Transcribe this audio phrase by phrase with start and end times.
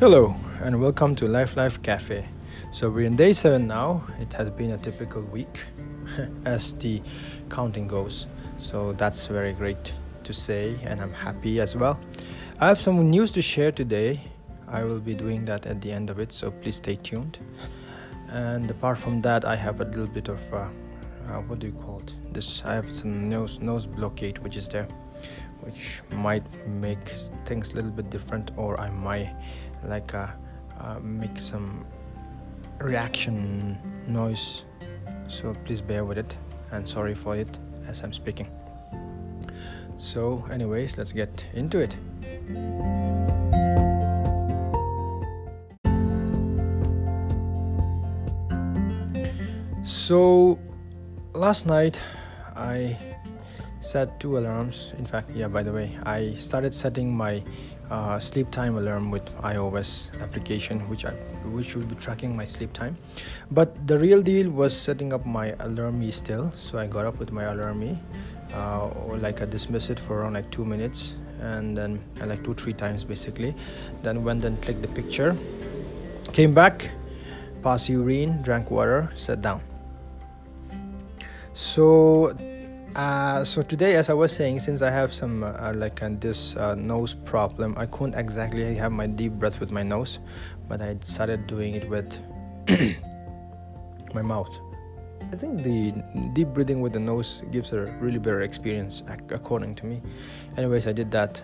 [0.00, 2.26] Hello and welcome to Life Life Cafe.
[2.72, 4.02] So we're in day seven now.
[4.18, 5.66] It has been a typical week
[6.46, 7.02] as the
[7.50, 8.26] counting goes.
[8.56, 9.92] So that's very great
[10.24, 12.00] to say, and I'm happy as well.
[12.60, 14.22] I have some news to share today.
[14.66, 17.38] I will be doing that at the end of it, so please stay tuned.
[18.28, 20.68] And apart from that, I have a little bit of uh,
[21.28, 22.14] uh, what do you call it?
[22.32, 24.88] This I have some nose nose blockade which is there,
[25.60, 27.06] which might make
[27.44, 29.34] things a little bit different, or I might
[29.84, 30.28] like uh,
[30.80, 31.84] uh, make some
[32.80, 34.64] reaction noise.
[35.28, 36.36] So please bear with it.
[36.72, 38.48] And sorry for it as i'm speaking.
[39.98, 41.96] So anyways let's get into it.
[49.84, 50.58] So
[51.34, 52.00] last night
[52.56, 52.96] i
[53.80, 54.94] set two alarms.
[54.98, 57.42] In fact yeah by the way i started setting my
[57.90, 61.10] uh, sleep time alarm with iOS application, which I
[61.50, 62.96] which will be tracking my sleep time.
[63.50, 66.52] But the real deal was setting up my alarmy still.
[66.56, 67.98] So I got up with my alarmy,
[68.54, 72.44] uh, or like I dismissed it for around like two minutes, and then uh, like
[72.44, 73.54] two three times basically.
[74.02, 75.36] Then went and clicked the picture,
[76.32, 76.90] came back,
[77.62, 79.62] passed urine, drank water, sat down.
[81.54, 82.32] So
[82.96, 86.56] uh, so today, as I was saying, since I have some uh, like uh, this
[86.56, 90.18] uh, nose problem, I couldn't exactly have my deep breath with my nose,
[90.68, 92.18] but I started doing it with
[94.14, 94.58] my mouth.
[95.32, 95.92] I think the
[96.32, 100.02] deep breathing with the nose gives a really better experience, according to me.
[100.56, 101.40] Anyways, I did that.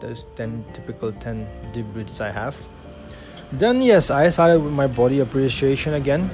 [0.00, 2.56] There's 10 typical 10 deep breaths I have.
[3.50, 6.30] Then, yes, I started with my body appreciation again.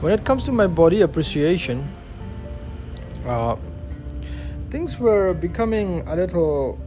[0.00, 1.86] When it comes to my body appreciation,
[3.26, 3.56] uh,
[4.70, 6.78] things were becoming a little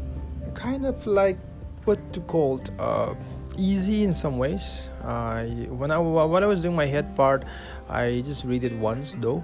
[0.54, 1.38] kind of like
[1.86, 3.16] what to call it, uh,
[3.58, 4.90] easy in some ways.
[5.04, 7.46] Uh, when I when I was doing my head part,
[7.90, 9.44] I just read it once though.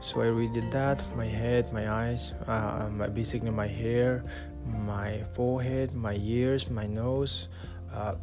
[0.00, 0.98] So I redid that.
[1.16, 4.24] My head, my eyes, uh, my, basically my hair,
[4.66, 7.48] my forehead, my ears, my nose,
[7.94, 8.16] uh,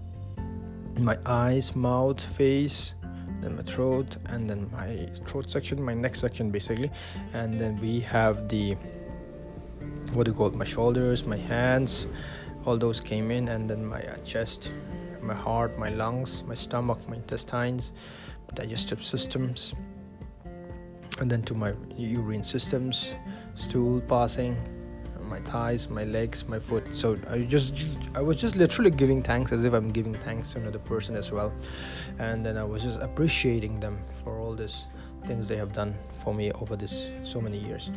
[0.97, 2.96] my eyes, mouth, face,
[3.41, 6.91] then my throat and then my throat section my neck section basically.
[7.34, 8.75] And then we have the
[10.13, 10.56] what do you call it?
[10.56, 12.07] My shoulders my hands
[12.66, 13.47] all those came in.
[13.50, 14.72] And then my uh, chest
[15.22, 17.94] my heart my lungs my stomach my intestines
[18.53, 19.73] digestive systems.
[21.19, 23.13] And then to my urine systems
[23.56, 24.57] stool passing
[25.29, 26.95] my thighs, my legs, my foot.
[26.95, 30.53] So I just, just, I was just literally giving thanks as if I'm giving thanks
[30.53, 31.53] to another person as well,
[32.17, 34.88] and then I was just appreciating them for all these
[35.25, 37.91] things they have done for me over this so many years.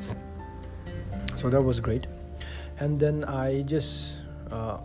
[1.36, 2.06] So that was great,
[2.78, 4.18] and then I just.
[4.50, 4.78] Uh,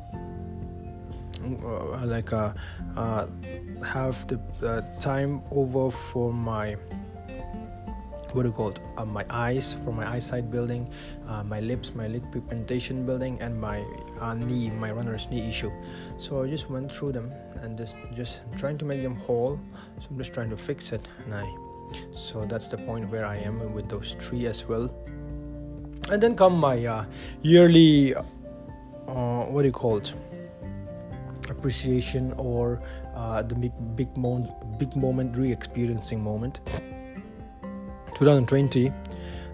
[1.64, 2.52] uh, like uh,
[2.96, 3.28] uh,
[3.86, 6.76] have the uh, time over for my
[8.34, 10.90] what do you call it uh, my eyes for my eyesight building
[11.28, 13.84] uh, my lips my lip pigmentation building and my
[14.20, 15.72] uh, knee my runner's knee issue.
[16.18, 19.60] So i just went through them and just just trying to make them whole.
[20.00, 21.08] So i'm just trying to fix it.
[21.26, 21.46] And i
[22.14, 24.90] so that's the point where i am with those three as well.
[26.12, 27.06] And then come my uh,
[27.42, 30.14] yearly uh, what do you call it?
[31.50, 32.82] Appreciation or
[33.16, 36.60] uh, the big big moment big moment re-experiencing moment
[38.18, 38.92] 2020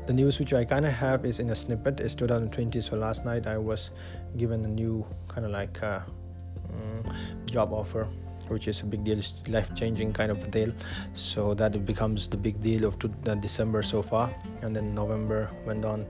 [0.07, 3.25] the news which i kind of have is in a snippet is 2020 so last
[3.25, 3.91] night i was
[4.37, 5.99] given a new kind of like uh,
[6.71, 7.13] um,
[7.45, 8.07] job offer
[8.47, 10.71] which is a big deal life changing kind of a deal.
[11.13, 15.85] So that becomes the big deal of uh, december so far and then november went
[15.85, 16.05] on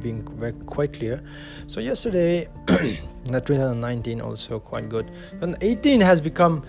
[0.00, 1.22] being very, quite clear.
[1.66, 2.48] So yesterday
[3.26, 5.10] 2019 also quite good.
[5.40, 6.64] And 18 has become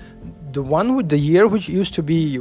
[0.52, 2.40] the one with the year which used to be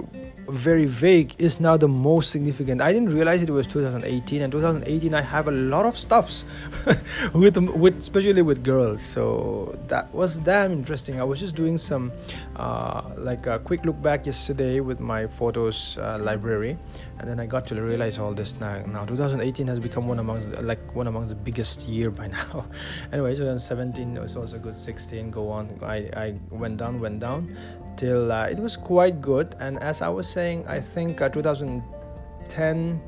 [0.49, 2.81] very vague is now the most significant.
[2.81, 6.45] I didn't realize it was 2018, and 2018 I have a lot of stuffs
[7.35, 9.03] with with especially with girls.
[9.03, 11.21] So that was damn interesting.
[11.21, 12.13] I was just doing some
[12.57, 16.79] uh, like a quick look back yesterday with my photos uh, library,
[17.19, 18.85] and then I got to realize all this now.
[18.87, 22.67] Now 2018 has become one amongst like one amongst the biggest year by now.
[23.13, 24.75] anyway, 2017 was also good.
[24.75, 25.79] 16 go on.
[25.83, 27.57] I I went down, went down
[27.97, 29.57] till uh, it was quite good.
[29.61, 33.01] And as i was saying i think uh, 2010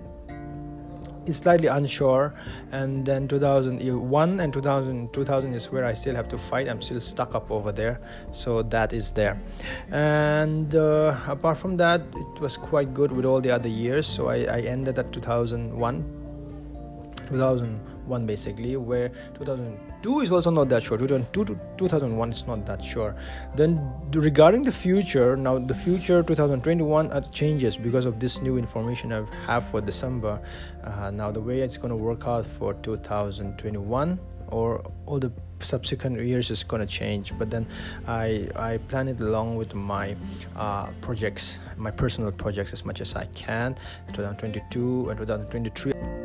[1.26, 2.34] is slightly unsure.
[2.72, 6.68] And then 2001 and 2000 2000 is where i still have to fight.
[6.68, 8.00] I'm still stuck up over there.
[8.30, 9.40] So that is there.
[9.90, 14.06] And uh, apart from that it was quite good with all the other years.
[14.06, 16.04] So i, I ended at 2001
[17.26, 20.98] 2001 basically where 2002 2002 is also not that sure.
[20.98, 23.14] 2002 2001 is not that sure.
[23.56, 23.80] Then
[24.12, 29.24] regarding the future now the future 2021 uh, changes because of this new information i
[29.46, 30.40] have for december.
[30.84, 34.18] Uh, now the way it's going to work out for 2021
[34.48, 37.32] or all the subsequent years is going to change.
[37.38, 37.66] But then
[38.06, 40.14] i i plan it along with my
[40.56, 43.74] uh, projects my personal projects as much as i can
[44.12, 46.15] 2022 and 2023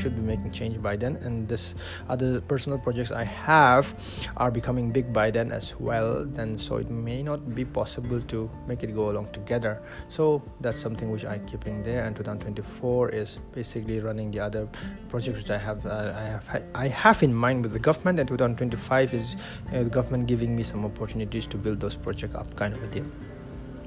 [0.00, 1.16] should be making change by then.
[1.16, 1.74] And this
[2.08, 3.94] other personal projects i have
[4.36, 6.24] are becoming big by then as well.
[6.24, 9.82] Then so it may not be possible to make it go along together.
[10.08, 12.04] So that's something which i keeping there.
[12.04, 14.68] And 2024 is basically running the other
[15.08, 18.18] projects which i have uh, i have i have in mind with the government.
[18.18, 19.36] And 2025 is
[19.72, 22.88] uh, the government giving me some opportunities to build those projects up kind of a
[22.88, 23.06] deal.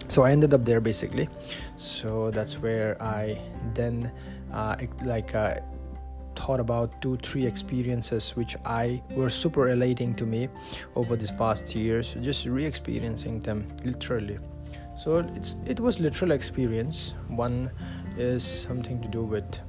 [0.09, 1.29] So i ended up there basically.
[1.77, 3.39] So that's where i
[3.73, 4.11] then
[4.53, 5.55] uh, like uh,
[6.35, 10.49] thought about two three experiences which i were super relating to me
[10.95, 14.39] over these past years just re-experiencing them literally.
[14.95, 17.15] So it's it was literal experience.
[17.27, 17.71] One
[18.17, 19.59] is something to do with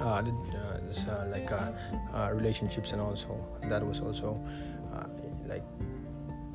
[0.00, 1.72] uh, uh, uh, like uh,
[2.14, 4.40] uh, relationships and also that was also
[4.94, 5.06] uh,
[5.46, 5.64] like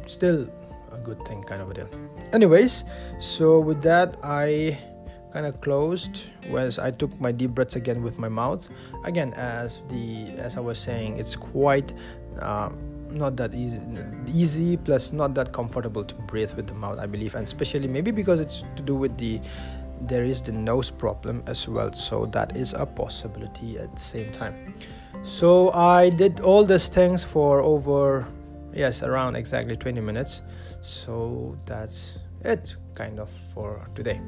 [0.06, 0.48] still
[0.92, 1.90] a good thing kind of a deal.
[2.32, 2.86] Anyways
[3.20, 4.80] so with that i
[5.34, 8.70] kind of closed was I took my deep breaths again with my mouth.
[9.04, 11.92] Again as the as I was saying it's quite
[12.40, 12.70] uh,
[13.10, 13.82] not that easy
[14.32, 17.34] easy plus not that comfortable to breathe with the mouth I believe.
[17.36, 19.42] And especially maybe because it's to do with the
[20.02, 21.92] there is the nose problem as well.
[21.94, 24.76] So that is a possibility at the same time.
[25.24, 28.28] So I did all these things for over
[28.74, 30.44] yes around exactly 20 minutes.
[30.82, 34.20] So that's it kind of for today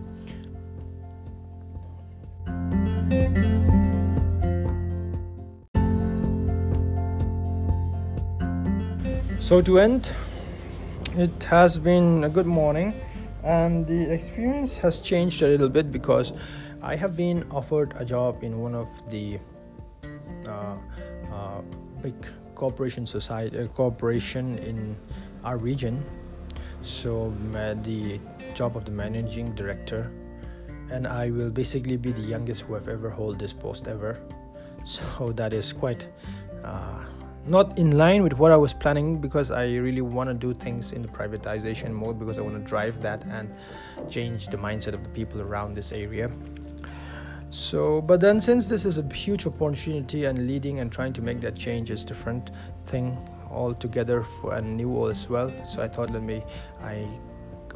[9.39, 10.11] so to end,
[11.15, 12.93] it has been a good morning,
[13.43, 16.33] and the experience has changed a little bit because
[16.81, 19.39] I have been offered a job in one of the
[20.47, 20.77] uh,
[21.31, 21.61] uh,
[22.01, 22.15] big
[22.55, 24.95] corporation society uh, corporation in
[25.43, 26.03] our region.
[26.81, 28.19] So the
[28.53, 30.11] job of the managing director
[30.91, 34.19] and I will basically be the youngest who have ever hold this post ever.
[34.85, 36.07] So that is quite
[36.63, 37.05] uh,
[37.47, 40.91] not in line with what I was planning because I really want to do things
[40.91, 43.53] in the privatization mode because I want to drive that and
[44.09, 46.31] change the mindset of the people around this area.
[47.51, 51.39] So, but then since this is a huge opportunity and leading and trying to make
[51.41, 52.51] that change is different
[52.85, 53.17] thing
[53.49, 55.51] altogether for and new as well.
[55.65, 56.43] So I thought let me
[56.83, 57.07] I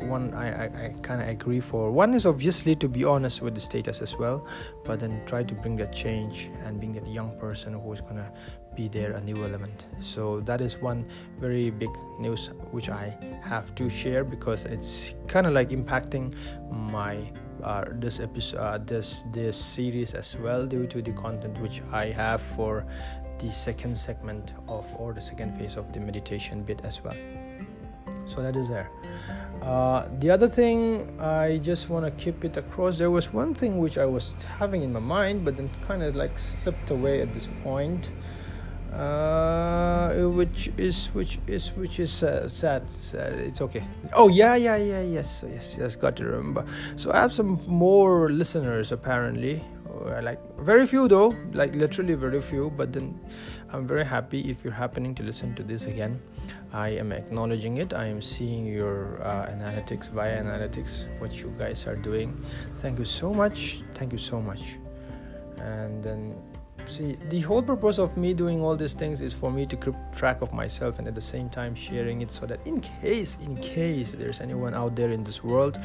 [0.03, 1.91] one I, I, I kind of agree for.
[1.91, 4.45] One is obviously to be honest with the status as well
[4.83, 8.31] but then try to bring that change and being that young person who is gonna
[8.75, 9.85] be there a new element.
[9.99, 11.05] So that is one
[11.37, 16.33] very big news which i have to share because it's kind of like impacting
[16.69, 17.17] my
[17.63, 22.05] uh, this episode uh, this this series as well due to the content which i
[22.05, 22.85] have for
[23.39, 27.15] the second segment of or the second phase of the meditation bit as well.
[28.25, 28.89] So that is there
[29.61, 32.97] uh, the other thing i just want to keep it across.
[32.97, 36.15] There was one thing which i was having in my mind but then kind of
[36.15, 38.11] like slipped away at this point.
[38.93, 43.33] Uh, which is which is which is uh, sad, sad.
[43.33, 43.83] It's okay.
[44.13, 46.65] Oh yeah yeah yeah yes yes yes got to remember.
[46.95, 49.63] So i have some more listeners apparently
[50.21, 53.19] like very few though like literally very few but then
[53.71, 56.19] i'm very happy if you're happening to listen to this again.
[56.71, 57.93] I am acknowledging it.
[57.93, 62.43] I am seeing your uh, analytics via analytics what you guys are doing.
[62.75, 63.81] Thank you so much.
[63.95, 64.77] Thank you so much.
[65.57, 66.35] And then
[66.85, 69.93] see the whole purpose of me doing all these things is for me to keep
[70.15, 73.55] track of myself and at the same time sharing it so that in case in
[73.57, 75.77] case there's anyone out there in this world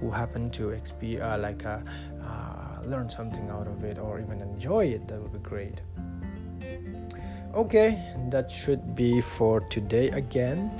[0.00, 1.80] who happen to experience uh, like uh, uh,
[2.90, 5.80] learn something out of it or even enjoy it that would be great.
[7.54, 7.98] Okay
[8.30, 10.70] that should be for today again.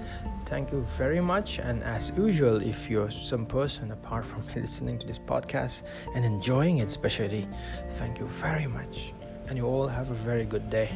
[0.47, 5.07] Thank you very much and as usual if you're some person apart from listening to
[5.07, 7.47] this podcast and enjoying it especially
[7.99, 9.13] thank you very much.
[9.49, 10.91] And you all have a very good day.